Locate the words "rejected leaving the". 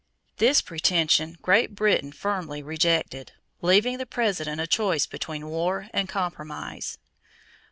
2.63-4.07